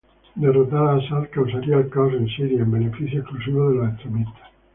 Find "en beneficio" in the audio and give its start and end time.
2.63-3.19